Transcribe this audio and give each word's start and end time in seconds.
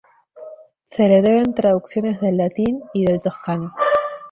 Se 0.83 1.07
le 1.07 1.21
deben 1.21 1.53
traducciones 1.53 2.19
del 2.21 2.37
latín 2.37 2.81
y 2.91 3.05
del 3.05 3.21
toscano. 3.21 3.71